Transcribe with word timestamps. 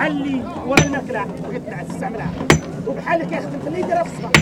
بحال 0.00 0.12
اللي 0.12 0.42
ورا 0.66 0.82
الماكله 0.84 1.24
بغيت 1.24 1.62
تستعملها 1.88 2.32
وبحالك 2.86 3.32
يا 3.32 3.40
خدمت 3.40 3.66
اللي 3.66 3.80
يديرها 3.80 4.02
في 4.02 4.10
الصباح 4.12 4.32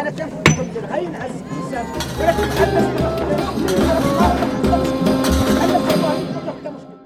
انا 0.00 0.10
كنفكر 0.10 0.62
ندير 0.62 0.86
غير 0.86 1.08
نعس 1.08 1.30
الانسان 1.52 1.86
ولكن 2.20 2.48
بحال 2.48 2.92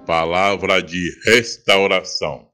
Palavra 0.07 0.81
de 0.83 1.11
restauração. 1.27 2.49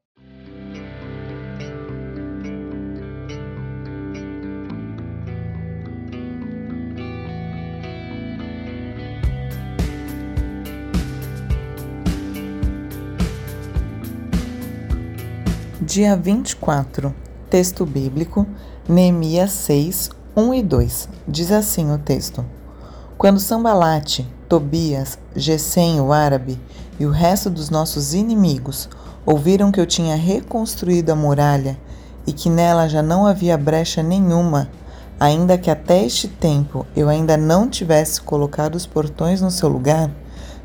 Dia 15.90 16.18
24, 16.18 17.16
texto 17.50 17.86
bíblico, 17.86 18.46
Neemias 18.90 19.52
6, 19.52 20.10
1 20.36 20.54
e 20.56 20.62
2. 20.62 21.10
Diz 21.26 21.50
assim 21.50 21.94
o 21.94 21.98
texto: 21.98 22.44
Quando 23.18 23.40
Sambalate, 23.40 24.28
Tobias, 24.50 25.18
Gesem, 25.34 26.02
o 26.02 26.12
árabe, 26.12 26.60
e 27.00 27.06
o 27.06 27.10
resto 27.10 27.50
dos 27.50 27.70
nossos 27.70 28.14
inimigos 28.14 28.90
ouviram 29.26 29.72
que 29.72 29.80
eu 29.80 29.86
tinha 29.86 30.18
reconstruído 30.18 31.12
a 31.12 31.16
muralha 31.16 31.80
e 32.28 32.34
que 32.34 32.50
nela 32.50 32.90
já 32.90 33.02
não 33.02 33.26
havia 33.26 33.58
brecha 33.58 34.04
nenhuma, 34.04 34.70
ainda 35.18 35.58
que 35.58 35.72
até 35.72 36.04
este 36.04 36.28
tempo 36.28 36.86
eu 36.98 37.08
ainda 37.08 37.38
não 37.38 37.70
tivesse 37.70 38.20
colocado 38.20 38.76
os 38.76 38.86
portões 38.86 39.40
no 39.40 39.50
seu 39.50 39.70
lugar, 39.70 40.12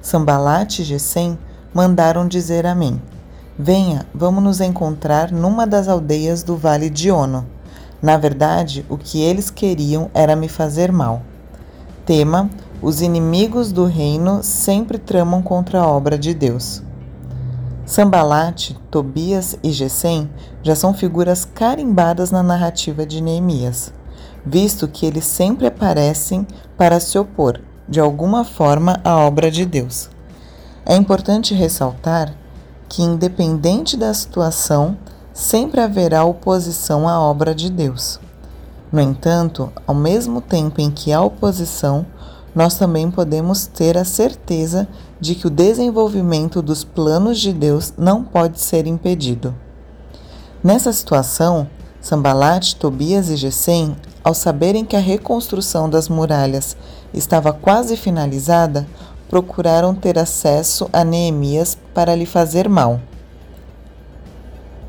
Sambalate 0.00 0.82
e 0.82 0.84
Gesem 0.84 1.38
mandaram 1.72 2.26
dizer 2.26 2.66
a 2.66 2.74
mim: 2.74 3.00
Venha, 3.58 4.06
vamos 4.14 4.42
nos 4.42 4.60
encontrar 4.62 5.30
numa 5.30 5.66
das 5.66 5.86
aldeias 5.86 6.42
do 6.42 6.56
Vale 6.56 6.88
de 6.88 7.10
Ono. 7.10 7.46
Na 8.00 8.16
verdade, 8.16 8.84
o 8.88 8.96
que 8.96 9.20
eles 9.20 9.50
queriam 9.50 10.10
era 10.14 10.34
me 10.34 10.48
fazer 10.48 10.90
mal. 10.90 11.20
Tema: 12.06 12.48
Os 12.80 13.02
inimigos 13.02 13.70
do 13.70 13.84
reino 13.84 14.42
sempre 14.42 14.96
tramam 14.96 15.42
contra 15.42 15.80
a 15.80 15.86
obra 15.86 16.16
de 16.16 16.32
Deus. 16.32 16.82
Sambalate, 17.84 18.74
Tobias 18.90 19.58
e 19.62 19.70
Gesem 19.70 20.30
já 20.62 20.74
são 20.74 20.94
figuras 20.94 21.44
carimbadas 21.44 22.30
na 22.30 22.42
narrativa 22.42 23.04
de 23.04 23.20
Neemias, 23.20 23.92
visto 24.46 24.88
que 24.88 25.04
eles 25.04 25.26
sempre 25.26 25.66
aparecem 25.66 26.46
para 26.78 26.98
se 26.98 27.18
opor, 27.18 27.60
de 27.86 28.00
alguma 28.00 28.44
forma, 28.44 28.98
à 29.04 29.18
obra 29.18 29.50
de 29.50 29.66
Deus. 29.66 30.08
É 30.86 30.96
importante 30.96 31.52
ressaltar 31.52 32.41
que, 32.92 33.00
independente 33.00 33.96
da 33.96 34.12
situação, 34.12 34.98
sempre 35.32 35.80
haverá 35.80 36.24
oposição 36.24 37.08
à 37.08 37.18
obra 37.18 37.54
de 37.54 37.70
Deus. 37.70 38.20
No 38.92 39.00
entanto, 39.00 39.72
ao 39.86 39.94
mesmo 39.94 40.42
tempo 40.42 40.78
em 40.78 40.90
que 40.90 41.10
há 41.10 41.22
oposição, 41.22 42.04
nós 42.54 42.74
também 42.74 43.10
podemos 43.10 43.64
ter 43.64 43.96
a 43.96 44.04
certeza 44.04 44.86
de 45.18 45.34
que 45.34 45.46
o 45.46 45.50
desenvolvimento 45.50 46.60
dos 46.60 46.84
planos 46.84 47.40
de 47.40 47.54
Deus 47.54 47.94
não 47.96 48.22
pode 48.22 48.60
ser 48.60 48.86
impedido. 48.86 49.54
Nessa 50.62 50.92
situação, 50.92 51.66
Sambalat, 51.98 52.74
Tobias 52.74 53.30
e 53.30 53.36
Gesem, 53.36 53.96
ao 54.22 54.34
saberem 54.34 54.84
que 54.84 54.96
a 54.96 55.00
reconstrução 55.00 55.88
das 55.88 56.10
muralhas 56.10 56.76
estava 57.14 57.54
quase 57.54 57.96
finalizada, 57.96 58.86
procuraram 59.32 59.94
ter 59.94 60.18
acesso 60.18 60.90
a 60.92 61.02
Neemias 61.02 61.74
para 61.94 62.14
lhe 62.14 62.26
fazer 62.26 62.68
mal. 62.68 63.00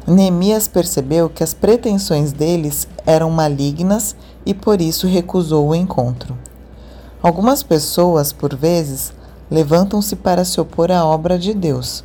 Neemias 0.06 0.68
percebeu 0.68 1.30
que 1.30 1.46
as 1.46 1.54
pretensões 1.54 2.34
deles 2.34 2.86
eram 3.06 3.30
malignas 3.30 4.18
e 4.46 4.54
por 4.54 4.82
isso 4.82 5.08
recusou 5.08 5.70
o 5.70 5.74
encontro. 5.74 6.38
Algumas 7.22 7.64
pessoas, 7.64 8.34
por 8.34 8.54
vezes, 8.54 9.14
levantam-se 9.50 10.14
para 10.18 10.44
se 10.44 10.60
opor 10.60 10.92
à 10.92 11.06
obra 11.06 11.40
de 11.40 11.54
Deus. 11.54 12.04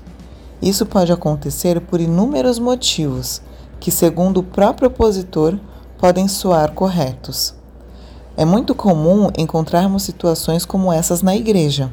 Isso 0.62 0.86
pode 0.86 1.10
acontecer 1.10 1.80
por 1.80 2.00
inúmeros 2.00 2.60
motivos, 2.60 3.42
que, 3.80 3.90
segundo 3.90 4.38
o 4.38 4.44
próprio 4.44 4.86
opositor, 4.86 5.58
podem 5.98 6.28
soar 6.28 6.70
corretos. 6.70 7.52
É 8.36 8.44
muito 8.44 8.76
comum 8.76 9.28
encontrarmos 9.36 10.04
situações 10.04 10.64
como 10.64 10.92
essas 10.92 11.20
na 11.20 11.34
igreja. 11.34 11.90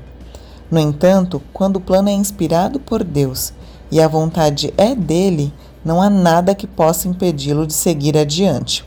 No 0.75 0.81
entanto, 0.81 1.41
quando 1.53 1.77
o 1.77 1.79
plano 1.79 2.09
é 2.09 2.11
inspirado 2.11 2.81
por 2.81 3.01
Deus 3.01 3.53
e 3.89 4.01
a 4.01 4.09
vontade 4.09 4.73
é 4.75 4.93
dele, 4.93 5.53
não 5.85 6.01
há 6.01 6.09
nada 6.09 6.53
que 6.53 6.67
possa 6.67 7.07
impedi-lo 7.07 7.65
de 7.65 7.71
seguir 7.71 8.17
adiante. 8.17 8.85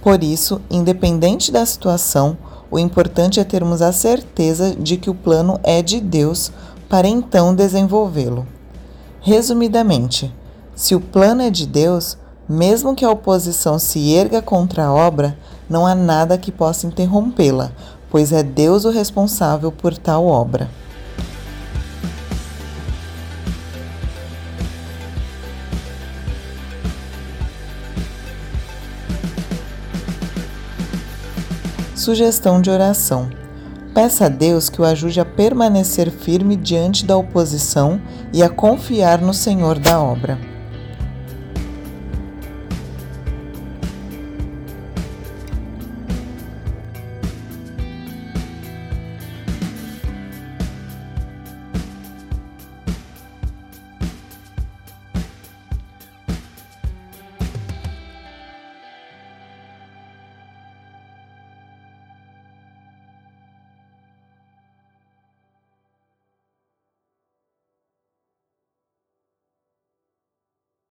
Por 0.00 0.22
isso, 0.22 0.60
independente 0.70 1.50
da 1.50 1.66
situação, 1.66 2.38
o 2.70 2.78
importante 2.78 3.40
é 3.40 3.42
termos 3.42 3.82
a 3.82 3.90
certeza 3.90 4.76
de 4.76 4.96
que 4.96 5.10
o 5.10 5.14
plano 5.14 5.58
é 5.64 5.82
de 5.82 6.00
Deus 6.00 6.52
para 6.88 7.08
então 7.08 7.52
desenvolvê-lo. 7.52 8.46
Resumidamente, 9.20 10.32
se 10.72 10.94
o 10.94 11.00
plano 11.00 11.42
é 11.42 11.50
de 11.50 11.66
Deus, 11.66 12.16
mesmo 12.48 12.94
que 12.94 13.04
a 13.04 13.10
oposição 13.10 13.76
se 13.76 14.12
erga 14.14 14.40
contra 14.40 14.84
a 14.84 14.94
obra, 14.94 15.36
não 15.68 15.84
há 15.84 15.96
nada 15.96 16.38
que 16.38 16.52
possa 16.52 16.86
interrompê-la, 16.86 17.72
pois 18.08 18.30
é 18.30 18.44
Deus 18.44 18.84
o 18.84 18.90
responsável 18.90 19.72
por 19.72 19.98
tal 19.98 20.24
obra. 20.24 20.77
Sugestão 31.98 32.62
de 32.62 32.70
oração. 32.70 33.28
Peça 33.92 34.26
a 34.26 34.28
Deus 34.28 34.70
que 34.70 34.80
o 34.80 34.84
ajude 34.84 35.18
a 35.18 35.24
permanecer 35.24 36.12
firme 36.12 36.54
diante 36.54 37.04
da 37.04 37.16
oposição 37.16 38.00
e 38.32 38.40
a 38.40 38.48
confiar 38.48 39.20
no 39.20 39.34
Senhor 39.34 39.80
da 39.80 40.00
obra. 40.00 40.38